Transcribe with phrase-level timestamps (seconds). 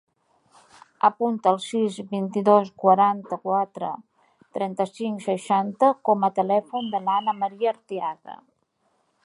[1.07, 3.91] Apunta el sis, vint-i-dos, quaranta-quatre,
[4.59, 8.39] trenta-cinc, seixanta com a telèfon de l'Ana maria Arteaga.